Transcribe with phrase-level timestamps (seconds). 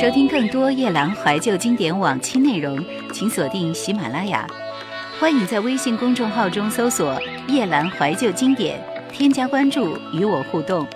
[0.00, 2.82] 收听更多夜兰怀旧经典往期内容，
[3.12, 4.46] 请锁定喜马拉雅。
[5.20, 8.82] 欢迎在微信公众号中搜索“夜兰怀旧经典”，
[9.12, 10.86] 添加关注与我互动。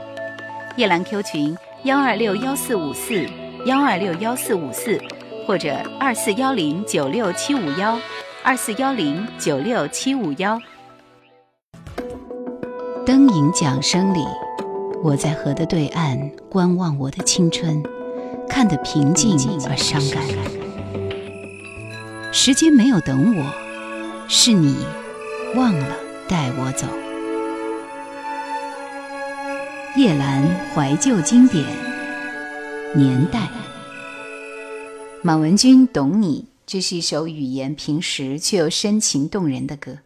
[0.79, 3.27] 夜兰 Q 群：幺二六幺四五四
[3.67, 4.99] 幺二六幺四五四，
[5.47, 7.99] 或者二四幺零九六七五幺
[8.43, 10.59] 二四幺零九六七五幺。
[13.05, 14.25] 灯影桨声里，
[15.03, 17.83] 我在河的对岸观望我的青春。
[18.49, 19.37] 看得平静
[19.69, 20.23] 而伤感。
[22.33, 23.55] 时间没有等我，
[24.29, 24.77] 是你
[25.55, 25.97] 忘了
[26.29, 26.87] 带我走。
[29.97, 30.43] 叶兰
[30.75, 31.65] 怀旧经典
[32.95, 33.49] 年代。
[35.23, 39.99] 马文君《懂你》，这是一首语言平实却又深情动人的歌，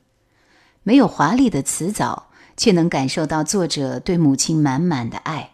[0.82, 5.52] 没有华丽的词藻，却能感受到作者对母亲满满的爱。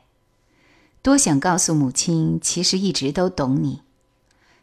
[1.05, 3.83] 多想告诉母亲，其实一直都懂你，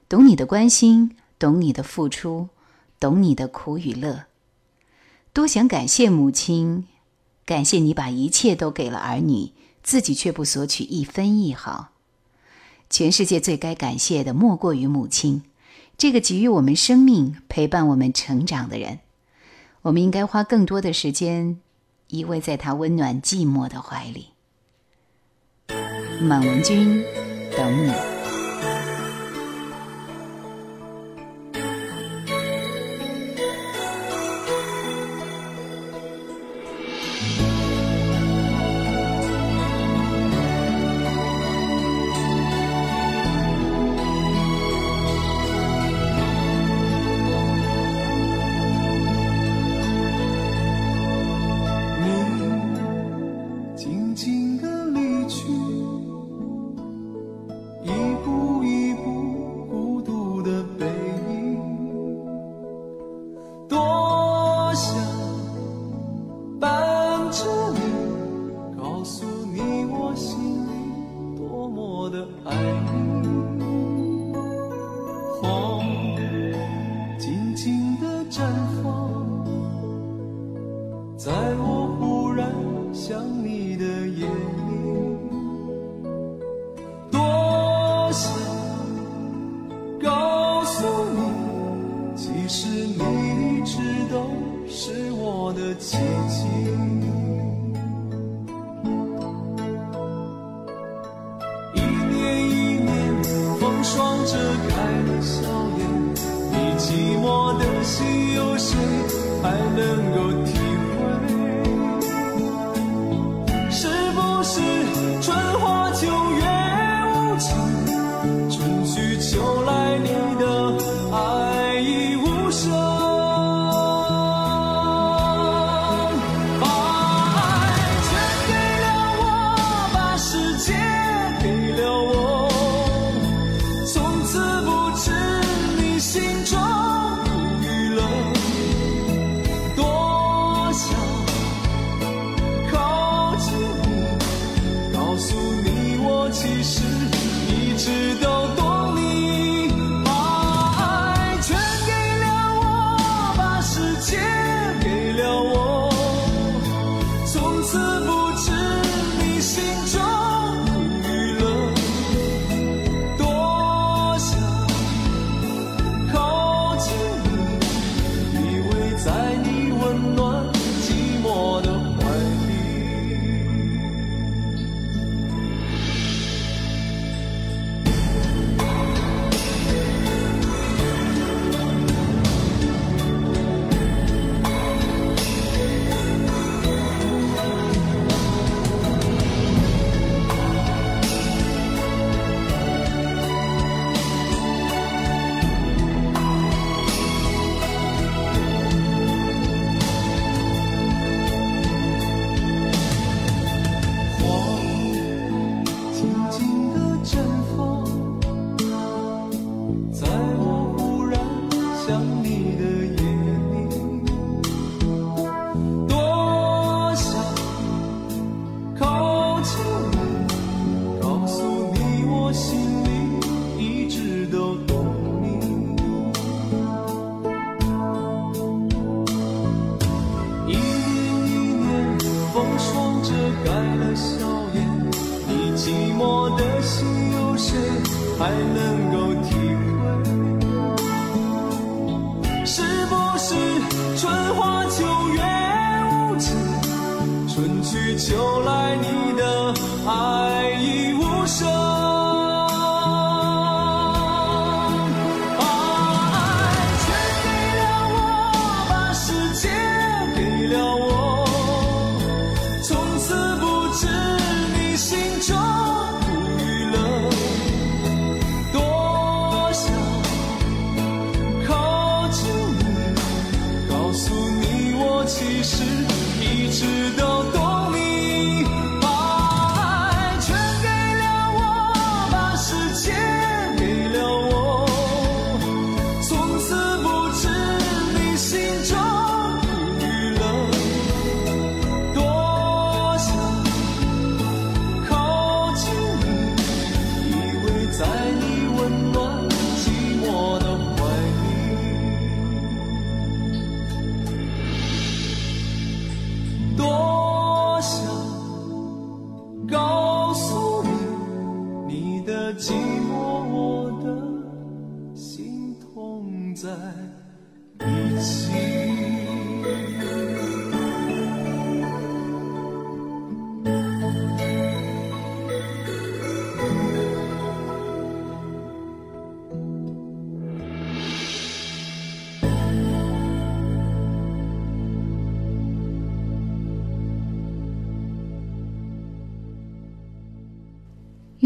[0.10, 2.50] 懂你的关心，懂你的付出，
[3.00, 4.26] 懂你的苦与乐。
[5.34, 6.88] 多想感谢母亲，
[7.46, 9.52] 感谢你把一切都给了儿女，
[9.84, 11.90] 自己却不索取一分一毫。
[12.90, 15.44] 全世界最该感谢的，莫过于母亲，
[15.96, 19.02] 这个给予我们生命、陪伴我们成长的人。
[19.84, 21.60] 我们应该花更多的时间，
[22.08, 24.31] 依偎在她温暖寂寞的怀里。
[26.22, 27.04] 满文军，
[27.58, 28.11] 等你。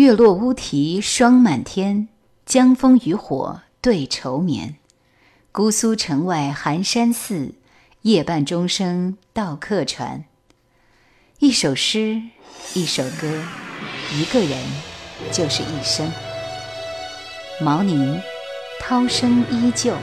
[0.06, 2.10] 月落乌啼霜满天，
[2.46, 4.76] 江枫渔火对愁眠。
[5.52, 7.56] 姑苏城外寒山寺，
[8.04, 10.26] 夜半钟声到客船。
[11.40, 12.22] 一首诗，
[12.76, 13.44] 一首歌，
[14.14, 14.64] 一个人，
[15.32, 16.08] 就是一生。
[17.60, 18.22] 毛宁，
[18.80, 19.96] 涛声依旧。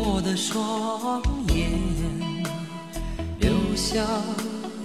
[0.00, 1.20] 我的双
[1.54, 1.68] 眼
[3.40, 3.98] 留下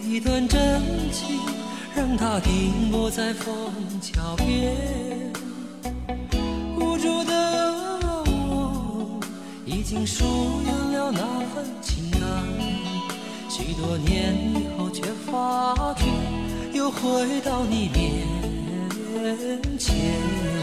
[0.01, 0.81] 一段真
[1.11, 1.39] 情
[1.95, 3.71] 让它停泊在枫
[4.01, 4.75] 桥边。
[6.75, 9.19] 无助的我
[9.65, 10.25] 已经疏
[10.65, 11.21] 远了那
[11.53, 12.21] 份情感
[13.47, 16.05] 许多年以后却发觉
[16.73, 20.62] 又回到你面前。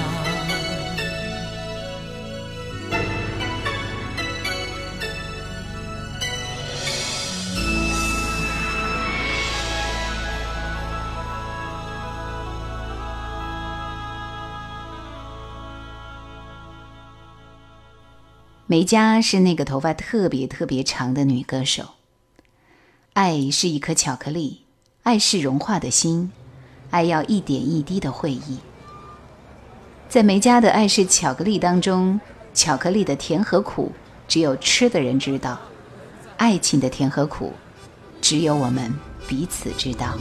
[18.71, 21.95] 梅佳是那个头发特别特别长的女歌手。
[23.11, 24.61] 爱是一颗巧克力
[25.03, 26.31] 爱是融化的心
[26.89, 28.59] 爱要一点一滴的回忆
[30.07, 32.17] 在梅佳的爱是巧克力当中
[32.53, 33.91] 巧克力的甜和苦
[34.25, 35.59] 只有吃的人知道
[36.37, 37.51] 爱情的甜和苦
[38.21, 38.89] 只有我们
[39.27, 40.17] 彼此知道。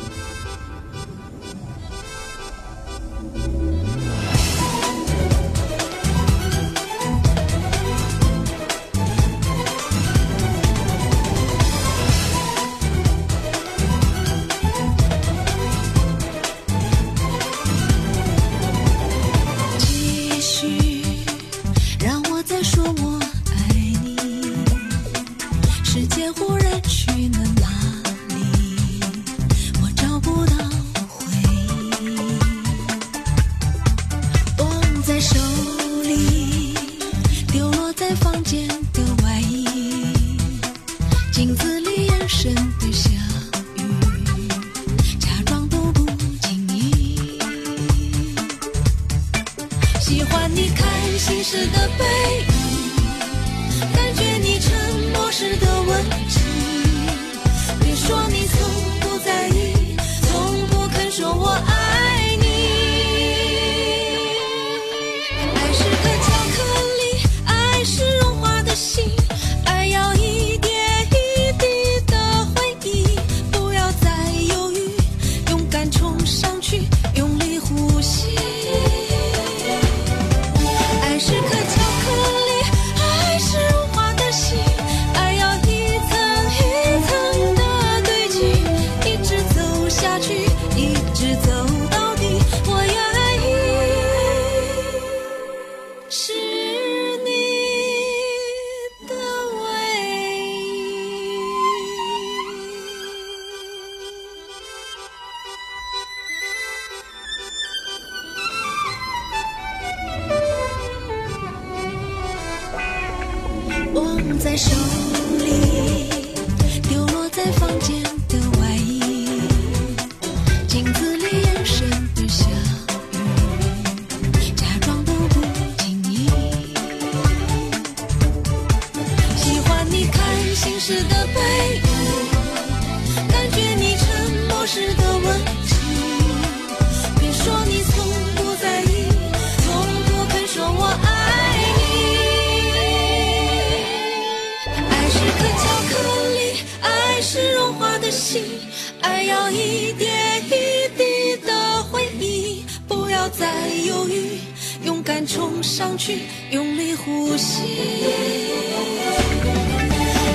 [155.32, 157.62] 冲上去用力呼吸。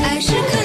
[0.06, 0.65] 爱是可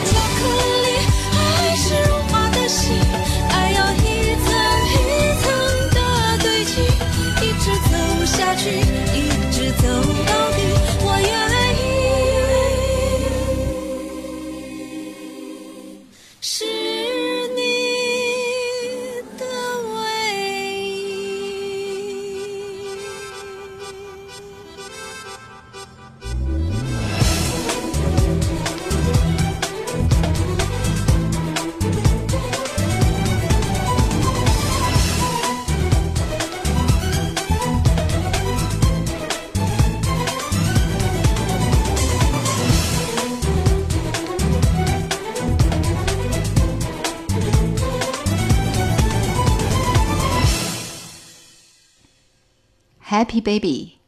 [53.20, 53.98] Happy Baby，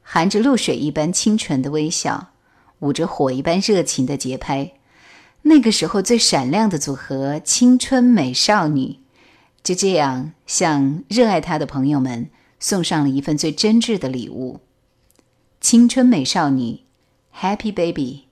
[0.00, 2.28] 含着露水一般清纯的微笑，
[2.78, 4.72] 舞着火一般热情的节拍。
[5.42, 9.00] 那个时候最闪亮的组合——青春美少女，
[9.62, 14.60] 就这样向热爱她的朋友们送上了一份最真挚的礼物。
[15.60, 16.84] 青春美少女
[17.38, 18.28] ，Happy Baby。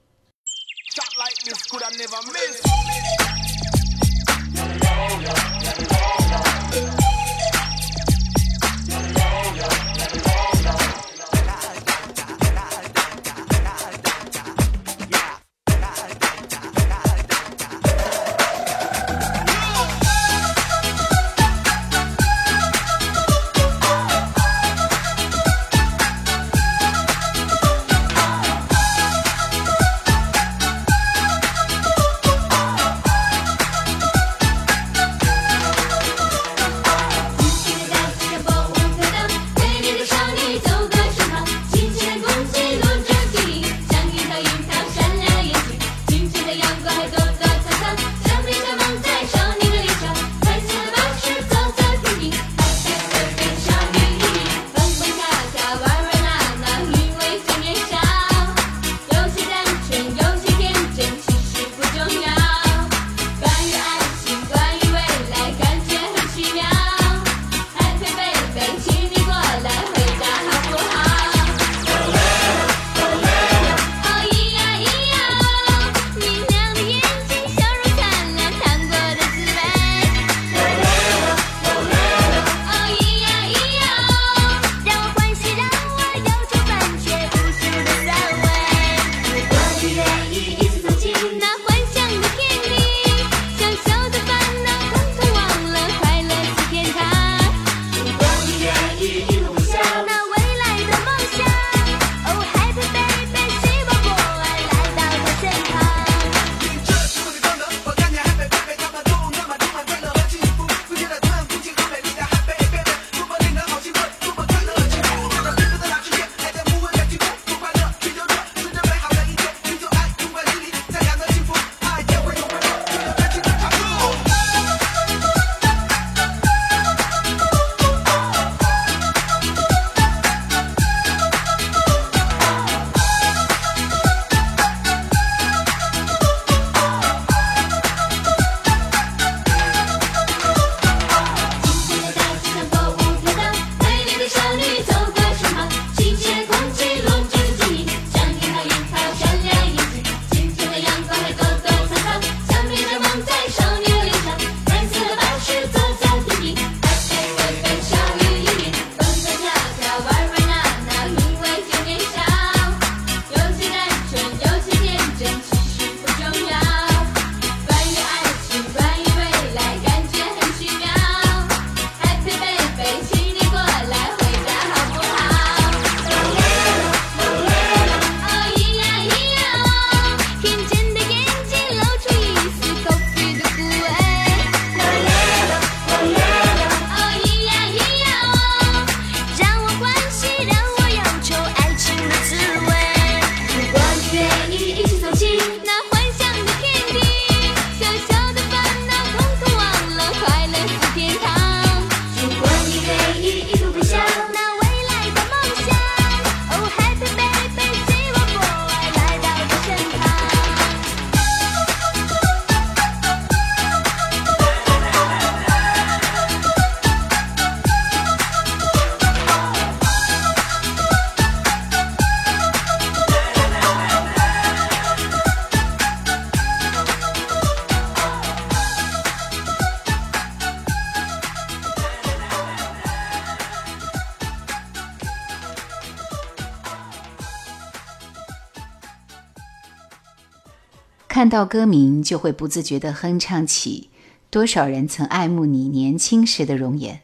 [241.31, 243.89] 到歌名就会不自觉地哼唱起
[244.29, 247.01] “多少人曾爱慕你年轻时的容颜”。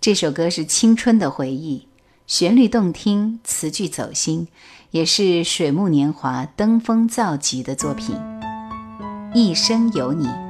[0.00, 1.86] 这首歌是青春的回忆，
[2.26, 4.48] 旋律动听，词句走心，
[4.90, 8.16] 也是水木年华登峰造极的作品。
[9.34, 10.49] 一生有你。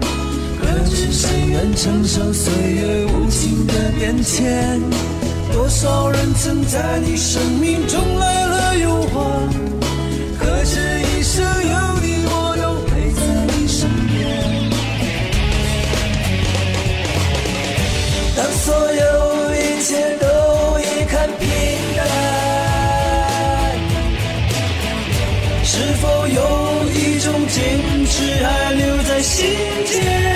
[1.09, 4.79] 谁愿承受岁月无情的变迁？
[5.53, 9.49] 多少人曾在你生命中来了又还，
[10.39, 13.21] 可知一生有你，我都陪在
[13.53, 14.19] 你身边。
[18.35, 19.01] 当所有
[19.55, 20.25] 一切都
[20.79, 21.45] 已看平
[21.97, 21.99] 淡，
[25.63, 25.69] 是
[26.01, 26.39] 否有
[26.93, 27.59] 一种坚
[28.05, 29.39] 持还留在心
[29.85, 30.30] 间？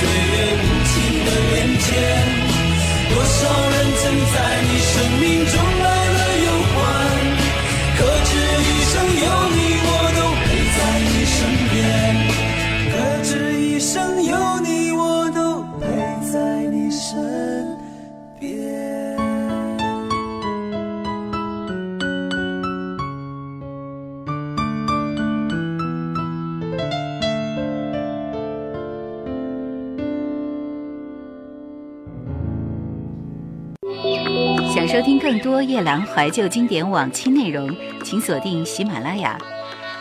[0.00, 0.92] 岁月无情
[1.26, 1.88] 的变迁？
[3.12, 5.54] 多少人曾在你生命中
[35.42, 37.74] 多夜兰怀旧经典往期内容，
[38.04, 39.38] 请锁定喜马拉雅。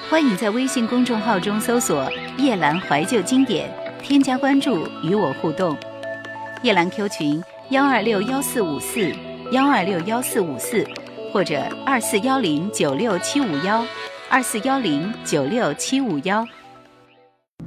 [0.10, 3.73] 欢迎在微信公众号中搜索“夜兰怀旧经典”，
[4.04, 5.78] 添加关注与我互动。
[6.62, 9.13] 夜兰 Q 群幺二六幺四五四
[9.52, 10.86] 幺二六幺四五四，
[11.32, 13.86] 或者二四幺零九六七五幺
[14.30, 16.45] 二四幺零九六七五幺。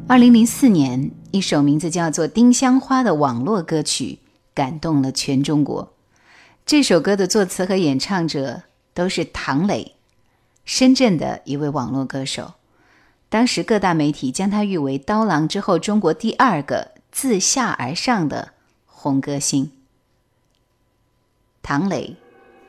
[0.08, 4.18] 二零零四年，一首名字叫做《丁香花》的网络歌曲
[4.52, 5.94] 感动了全中国。
[6.64, 8.62] 这首歌的作词和演唱者
[8.94, 9.94] 都是唐磊，
[10.64, 12.54] 深圳的一位网络歌手。
[13.28, 18.52] 当时各大媒体将他誉为刀郎之后中国第二个自下而上的
[18.86, 19.72] 红歌星。
[21.62, 22.16] 唐磊，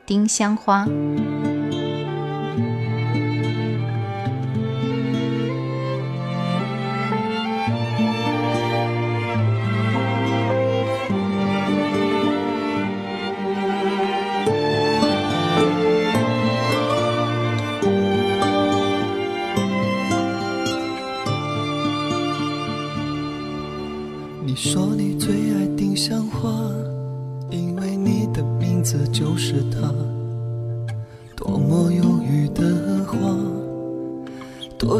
[0.06, 0.86] 《丁香花》。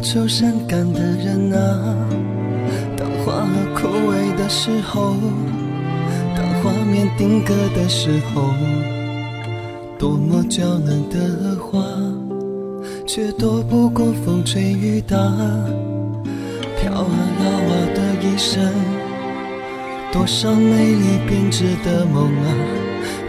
[0.04, 1.96] 愁善感的人啊。
[2.94, 5.14] 当花儿枯萎的时候，
[6.36, 8.50] 当画面定格的时候，
[9.98, 11.80] 多么娇嫩的花，
[13.06, 15.16] 却躲不过风吹雨打，
[16.78, 18.62] 飘啊摇啊的一生。
[20.12, 22.46] 多少美丽编织的梦啊，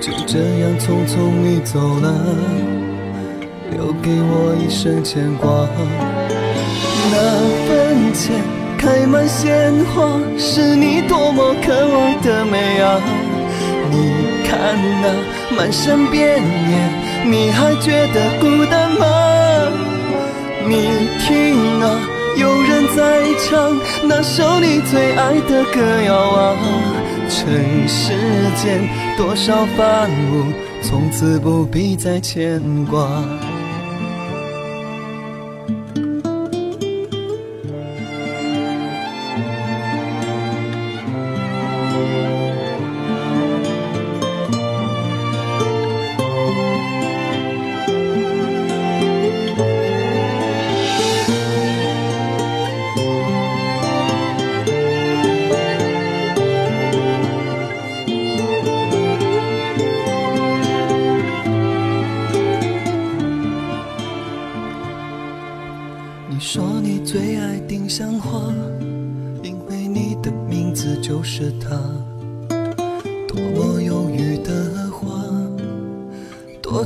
[0.01, 2.13] 就这样匆匆你走了，
[3.71, 5.65] 留给我一生牵挂。
[7.11, 7.15] 那
[7.67, 8.41] 坟前
[8.77, 12.99] 开满鲜花，是你多么渴望的美啊！
[13.91, 14.13] 你
[14.47, 19.05] 看那满山遍野，你还觉得孤单吗？
[20.67, 21.99] 你听啊。
[22.37, 26.57] 有人在唱那首你最爱的歌谣啊，
[27.29, 28.11] 尘世
[28.61, 33.23] 间多少繁芜，从此不必再牵挂。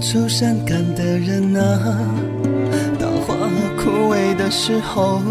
[0.09, 1.79] 多愁善感的人啊。
[2.99, 5.21] 当花儿枯萎的时候，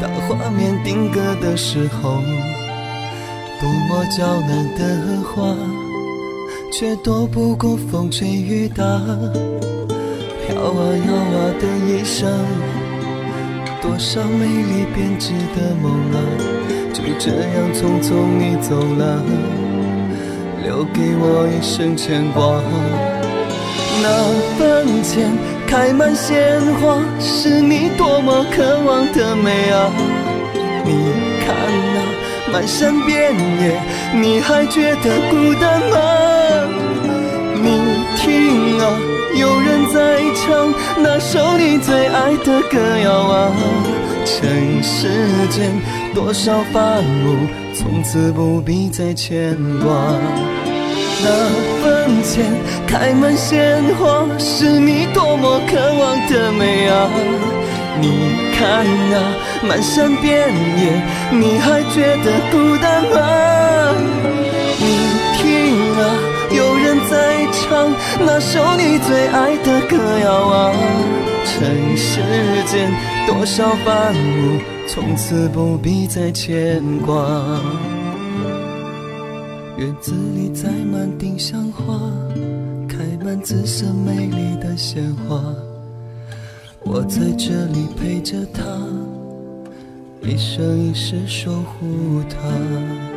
[0.00, 2.18] 当画面定格的时候，
[3.60, 5.54] 多么娇嫩的花，
[6.72, 12.28] 却躲不过风吹雨打，飘啊摇啊的一生。
[13.80, 16.18] 多少美丽编织的梦啊，
[16.92, 19.22] 就这样匆匆你走了，
[20.64, 23.19] 留给我一生牵挂。
[24.02, 24.06] 那
[24.58, 25.30] 坟前
[25.66, 29.90] 开满鲜花，是你多么渴望的美啊！
[30.84, 30.92] 你
[31.44, 31.54] 看
[31.94, 33.80] 那满山遍野，
[34.14, 35.96] 你还觉得孤单吗？
[37.62, 37.68] 你
[38.16, 38.98] 听啊。
[39.36, 43.52] 有人在唱那首你最爱的歌谣啊，
[44.24, 45.08] 尘世
[45.50, 45.70] 间
[46.12, 50.14] 多少繁芜，从此不必再牵挂。
[51.22, 51.28] 那
[51.82, 52.44] 坟前
[52.86, 57.08] 开满鲜花，是你多么渴望的美啊！
[58.00, 58.08] 你
[58.56, 63.94] 看啊，满山遍野，你还觉得孤单吗？
[64.78, 64.84] 你
[65.36, 66.02] 听啊。
[66.52, 70.72] 有人在唱那首你最爱的歌谣啊，
[71.44, 72.20] 尘世
[72.66, 72.90] 间
[73.26, 77.14] 多少繁芜，从此不必再牵挂。
[81.40, 81.98] 像花，
[82.86, 85.42] 开满紫色美丽的鲜花，
[86.84, 88.62] 我在这里陪着她，
[90.20, 93.09] 一生一世守护她。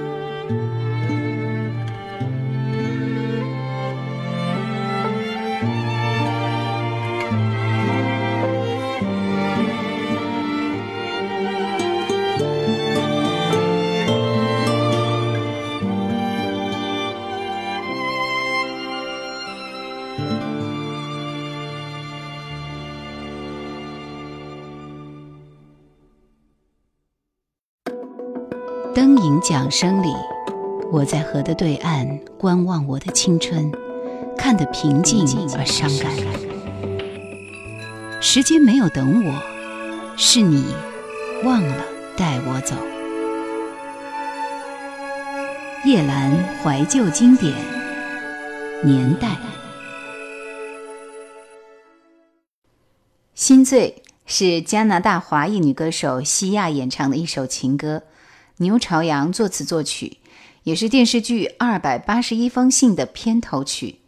[29.63, 30.13] 灯影桨声里，
[30.91, 33.71] 我在河的对岸观望我的青春，
[34.37, 35.25] 看得平静
[35.57, 36.11] 而伤感。
[38.21, 39.41] 时间没有等我，
[40.17, 40.65] 是你
[41.43, 41.75] 忘了
[42.17, 42.75] 带我走。
[45.85, 47.53] 叶阑怀旧经典
[48.83, 49.37] 年代，
[53.33, 58.03] 心醉是加拿大华裔女歌手西亚演唱的一首情歌，
[58.57, 60.17] 牛朝阳作词作曲，
[60.63, 63.99] 也是电视剧《二百八十一封信》的片头曲。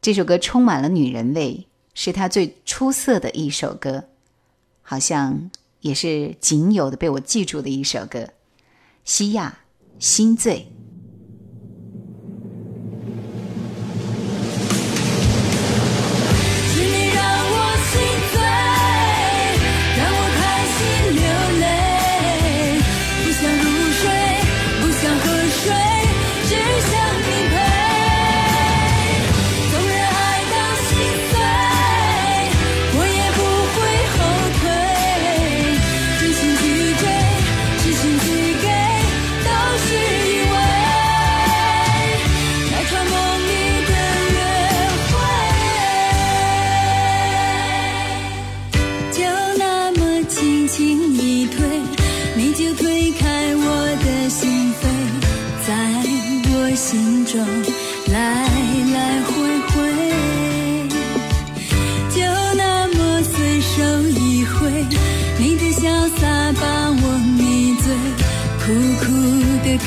[0.00, 4.04] 这首歌充满了女人味，是他最出色的一首歌，
[4.82, 8.28] 好像也是仅有的被我记住的一首歌。
[9.04, 9.58] 西亚，
[9.98, 10.70] 心醉。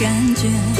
[0.02, 0.70] 感觉。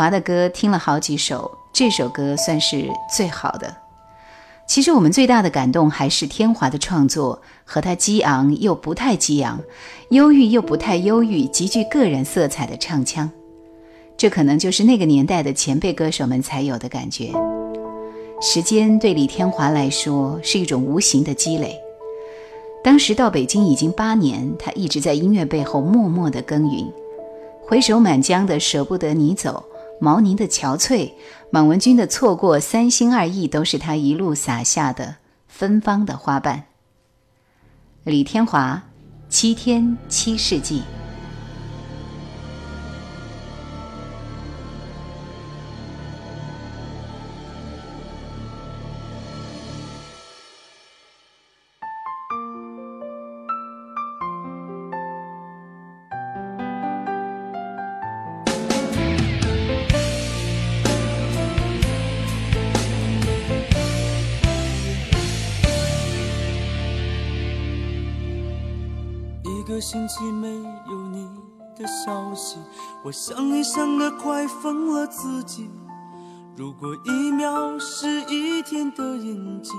[0.00, 3.76] 华的歌听了好几首，这首歌算是最好的。
[4.66, 9.60] 其实我们最大的感动还是天华的创作和他激昂又不太激昂，
[10.08, 13.30] 忧郁又不太忧郁，极具个人色彩的唱腔。
[14.16, 17.30] 这可能就是那个年代的前辈歌手们才有的感觉。
[18.40, 21.78] 时间对李天华来说是一种无形的积累。
[22.82, 26.90] 当时到北京已经八年，他一直在音乐背后默默地耕耘。
[27.60, 29.62] 回首满江的舍不得你走，
[30.00, 31.12] 毛宁的憔悴
[31.50, 36.64] 满文军的错过三心二意都是他一路撒下的芬芳的花瓣
[38.02, 38.82] 李天华
[39.28, 40.82] 七天七世纪
[73.22, 75.68] 想你想得快疯了自己。
[76.56, 79.72] 如果一秒是一天的印记，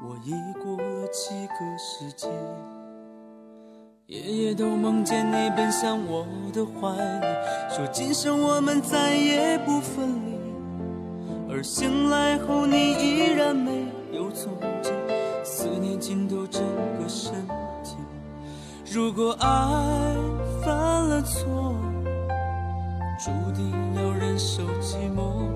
[0.00, 0.30] 我已
[0.62, 2.28] 过了七个世纪。
[4.06, 7.26] 夜夜都梦见你奔向我的怀里，
[7.68, 11.52] 说今生我们再也不分离。
[11.52, 14.92] 而醒来后，你依然没有踪迹，
[15.42, 16.62] 思念浸透整
[16.96, 17.32] 个身
[17.82, 17.96] 体。
[18.88, 20.14] 如果爱
[20.64, 20.72] 犯
[21.08, 21.74] 了错，
[23.24, 25.46] 注定要忍受寂寞；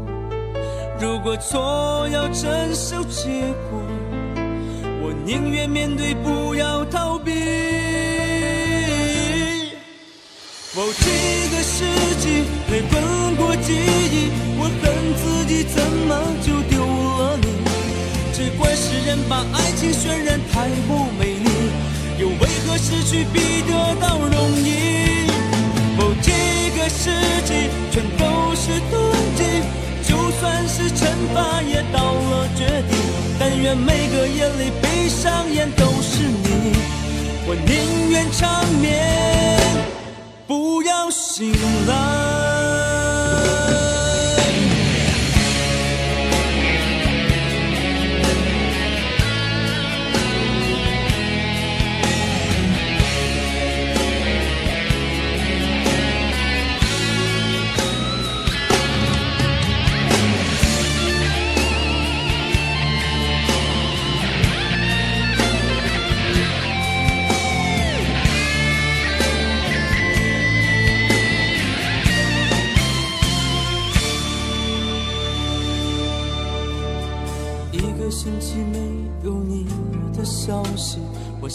[1.00, 3.82] 如果错要承受结果，
[5.02, 7.32] 我宁愿面对，不要逃避。
[10.76, 11.10] 哦，几
[11.50, 11.82] 个世
[12.20, 16.14] 纪泪滚过记忆，我恨自己怎么
[16.46, 17.48] 就丢了你。
[18.32, 21.50] 只怪世人把爱情渲染太过美丽，
[22.20, 24.95] 又为何失去比得到容易？
[31.62, 32.96] 也到了绝地。
[33.38, 36.72] 但愿每个夜里闭上眼都是你，
[37.46, 39.58] 我宁愿长眠。
[40.46, 41.52] 不要醒
[41.86, 42.55] 来。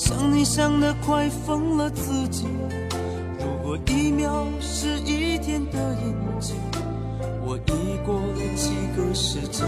[0.04, 2.47] 想你想得快疯了自己。
[3.39, 6.56] 如果一秒是一天的印记，
[7.45, 9.62] 我已过了几个世纪。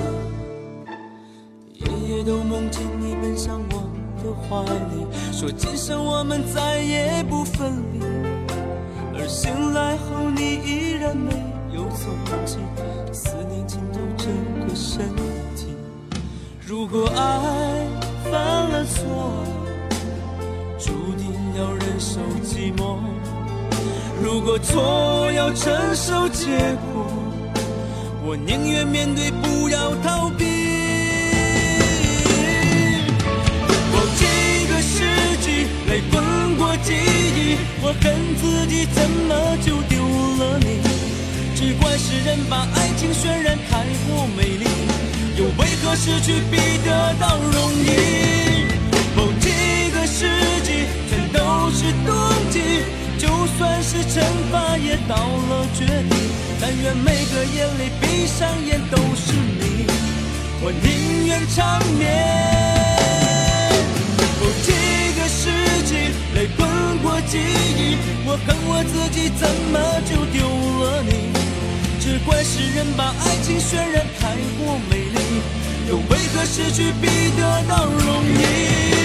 [1.75, 1.85] 夜
[2.17, 3.83] 夜都梦见你奔向我
[4.23, 7.99] 的怀里，说今生我们再也不分离。
[9.15, 11.31] 而醒来后，你依然没
[11.75, 12.09] 有踪
[12.43, 12.57] 迹，
[13.13, 15.07] 思念浸透整个身
[15.55, 15.67] 体。
[16.59, 17.85] 如果爱
[18.31, 19.43] 犯了错，
[21.55, 22.97] 要忍受寂寞；
[24.21, 26.47] 如果错要承受结
[26.93, 27.05] 果，
[28.25, 30.45] 我宁愿面对，不要逃避。
[33.93, 35.03] 哦，几个世
[35.41, 40.01] 纪泪滚过记忆，我恨自己怎么就丢
[40.39, 40.81] 了你。
[41.55, 44.65] 只怪世人把爱情渲染太过美丽，
[45.37, 48.52] 又为何失去比得到容易？
[53.43, 56.15] 就算是惩罚也到了绝地。
[56.61, 59.85] 但愿每个眼里闭上眼都是你，
[60.61, 62.07] 我宁愿长眠。
[64.39, 64.71] 哦，几
[65.19, 65.51] 个世
[65.83, 65.91] 纪
[66.35, 66.65] 泪滚
[66.99, 69.75] 过记忆，我恨我自己怎么
[70.07, 70.47] 就丢
[70.79, 71.27] 了你。
[71.99, 75.19] 只怪世人把爱情渲染太过美丽，
[75.89, 79.02] 又为何失去比得到容易？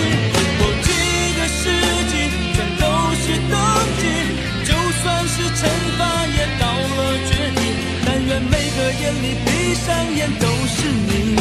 [5.03, 5.61] 算是惩
[5.99, 7.61] 罚也到了绝地。
[8.05, 9.87] 但愿每个夜里闭上
[10.17, 11.37] 眼都是你，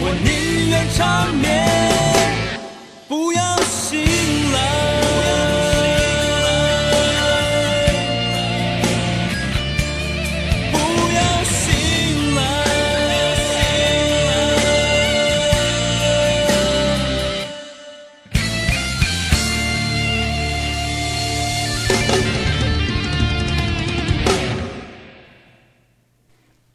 [0.00, 1.42] 我宁愿长眠，
[3.08, 4.00] 不要醒
[4.52, 4.91] 来。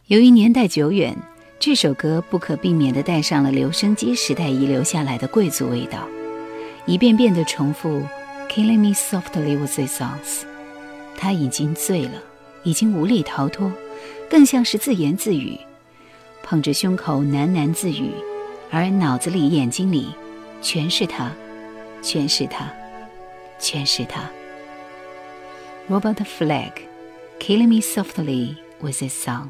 [0.08, 1.14] 由于年代久远，
[1.60, 6.08] 这首歌不可避免地带上了留声机时代遗留下来的贵族味道，
[6.86, 8.02] 一遍遍地重复
[8.48, 10.46] “Killing me softly with these songs”。
[11.18, 12.24] 他已经醉了，
[12.64, 13.70] 已经无力逃脱，
[14.30, 15.60] 更像是自言自语，
[16.42, 18.12] 捧着胸口喃喃自语，
[18.72, 20.08] 而脑子里、眼睛里，
[20.62, 21.34] 全是他，
[22.02, 22.72] 全是他，
[23.60, 24.22] 全是他。
[25.90, 29.50] Robert Flag，Killing me softly with this song。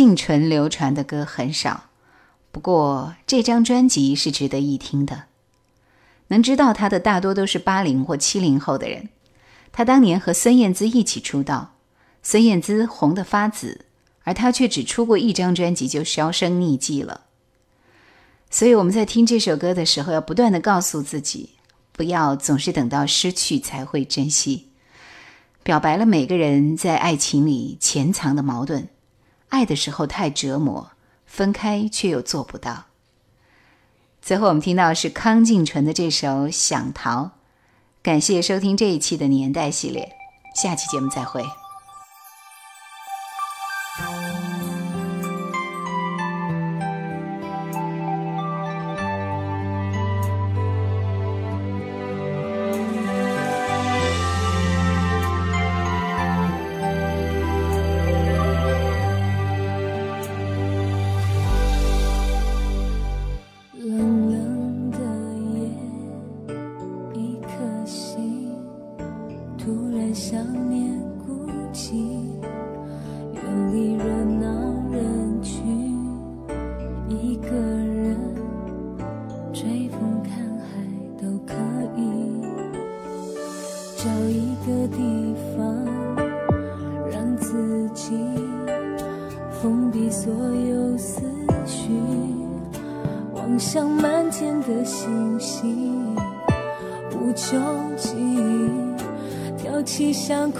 [0.00, 1.90] 幸存流传的歌很少。
[2.50, 5.24] 不过这张专辑是值得一听的。
[6.28, 9.10] 能知道他的大多都是八零或七零后的人。
[9.70, 11.74] 他当年和孙燕姿一起出道。
[12.22, 13.84] 孙燕姿红得发紫。
[14.22, 17.24] 而他却只出过一张专辑就销声匿迹了。
[18.48, 21.50] 所以我们在听这首歌的时候要不断的告诉自己
[21.92, 24.68] 不要总是等到失去才会珍惜。
[25.62, 28.88] 表白了每个人在爱情里潜藏的矛盾。
[29.50, 30.90] 爱的时候太折磨，
[31.26, 32.86] 分开却又做不到。
[34.22, 37.22] 最后我们听到是康静纯的这首《想逃》，
[38.02, 40.12] 感谢收听这一期的年代系列，
[40.54, 41.44] 下期节目再会。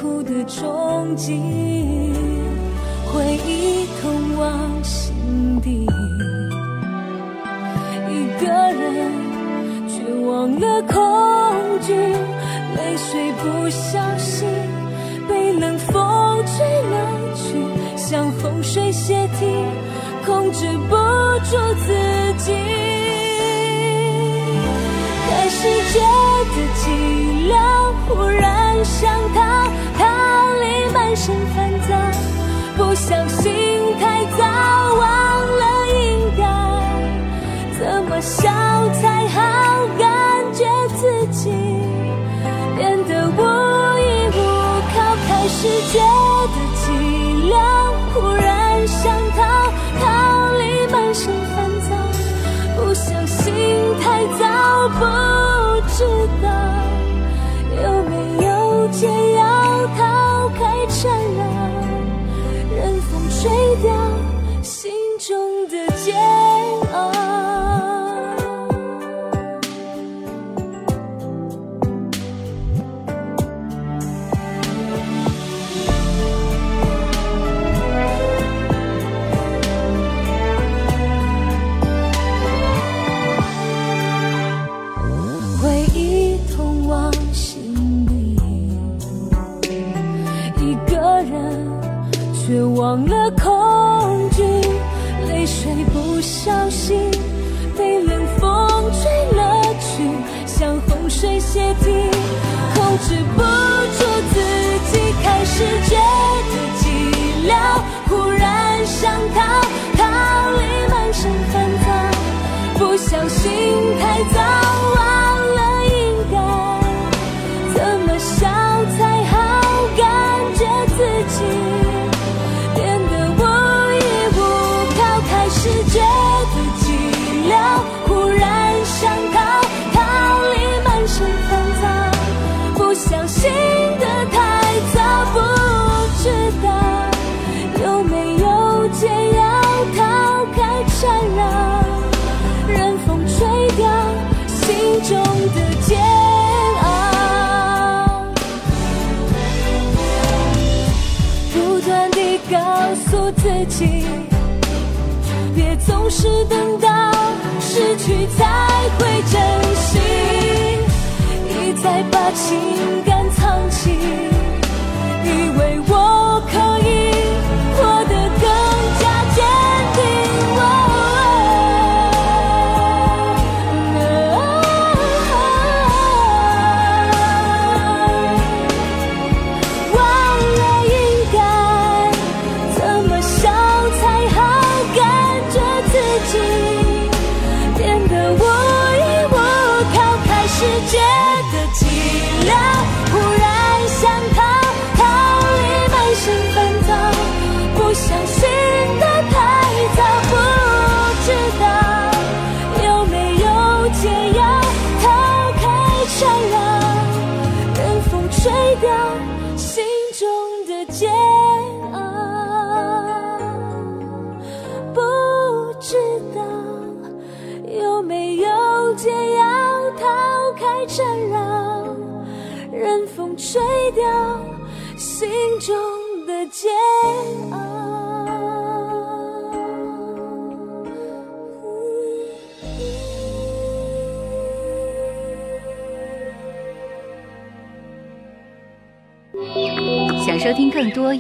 [0.00, 1.79] 苦的憧憬。